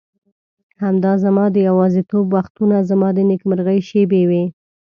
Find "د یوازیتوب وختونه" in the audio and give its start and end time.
1.51-2.77